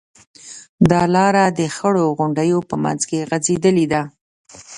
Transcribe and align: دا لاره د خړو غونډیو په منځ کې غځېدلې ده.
دا 0.91 1.01
لاره 1.15 1.43
د 1.59 1.61
خړو 1.75 2.05
غونډیو 2.17 2.57
په 2.69 2.75
منځ 2.83 3.01
کې 3.09 3.25
غځېدلې 3.29 3.85
ده. 3.93 4.01